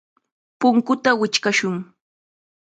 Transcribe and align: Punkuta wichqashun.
Punkuta 0.59 1.11
wichqashun. 1.19 1.75